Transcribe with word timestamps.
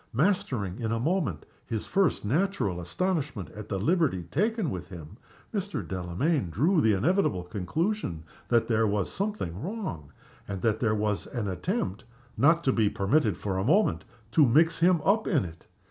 Mastering 0.13 0.79
in 0.79 0.91
a 0.91 0.99
moment 0.99 1.45
his 1.67 1.85
first 1.85 2.25
natural 2.25 2.81
astonishment 2.81 3.51
at 3.51 3.69
the 3.69 3.77
liberty 3.77 4.23
taken 4.23 4.71
with 4.71 4.89
him, 4.89 5.15
Mr. 5.53 5.87
Delamayn 5.87 6.49
drew 6.49 6.81
the 6.81 6.93
inevitable 6.93 7.43
conclusion 7.43 8.23
that 8.47 8.67
there 8.67 8.87
was 8.87 9.11
something 9.11 9.61
wrong, 9.61 10.11
and 10.47 10.63
that 10.63 10.79
there 10.79 10.95
was 10.95 11.27
an 11.27 11.47
attempt 11.47 12.03
(not 12.35 12.63
to 12.63 12.73
be 12.73 12.89
permitted 12.89 13.37
for 13.37 13.59
a 13.59 13.63
moment) 13.63 14.03
to 14.31 14.47
mix 14.49 14.79
him 14.79 15.01
up 15.05 15.27
in 15.27 15.45
it. 15.45 15.67